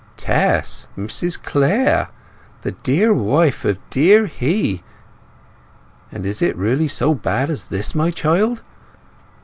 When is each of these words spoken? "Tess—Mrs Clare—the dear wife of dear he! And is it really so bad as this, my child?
"Tess—Mrs 0.17 1.39
Clare—the 1.43 2.71
dear 2.71 3.13
wife 3.13 3.63
of 3.65 3.77
dear 3.91 4.25
he! 4.25 4.81
And 6.11 6.25
is 6.25 6.41
it 6.41 6.57
really 6.57 6.87
so 6.87 7.13
bad 7.13 7.51
as 7.51 7.67
this, 7.69 7.93
my 7.93 8.09
child? 8.09 8.63